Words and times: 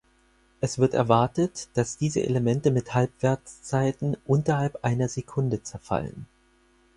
Es 0.61 0.79
wird 0.79 0.95
erwartet, 0.95 1.69
dass 1.75 1.95
diese 1.95 2.21
Elemente 2.23 2.71
mit 2.71 2.95
Halbwertszeiten 2.95 4.17
unterhalb 4.25 4.83
einer 4.83 5.07
Sekunde 5.07 5.61
zerfallen. 5.61 6.25